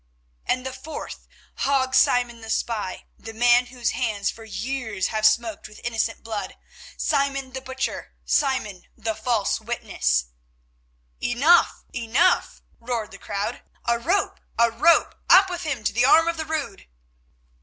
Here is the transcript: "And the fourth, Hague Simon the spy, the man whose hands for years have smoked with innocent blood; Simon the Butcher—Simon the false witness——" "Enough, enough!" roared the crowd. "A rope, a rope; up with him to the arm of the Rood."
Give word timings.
"And 0.47 0.65
the 0.65 0.73
fourth, 0.73 1.27
Hague 1.57 1.93
Simon 1.93 2.41
the 2.41 2.49
spy, 2.49 3.05
the 3.19 3.35
man 3.35 3.67
whose 3.67 3.91
hands 3.91 4.31
for 4.31 4.43
years 4.43 5.09
have 5.09 5.27
smoked 5.27 5.67
with 5.67 5.79
innocent 5.83 6.23
blood; 6.23 6.57
Simon 6.97 7.51
the 7.51 7.61
Butcher—Simon 7.61 8.87
the 8.97 9.13
false 9.13 9.59
witness——" 9.61 10.25
"Enough, 11.21 11.83
enough!" 11.93 12.63
roared 12.79 13.11
the 13.11 13.19
crowd. 13.19 13.61
"A 13.85 13.99
rope, 13.99 14.39
a 14.57 14.71
rope; 14.71 15.13
up 15.29 15.51
with 15.51 15.61
him 15.65 15.83
to 15.83 15.93
the 15.93 16.03
arm 16.05 16.27
of 16.27 16.37
the 16.37 16.45
Rood." 16.45 16.87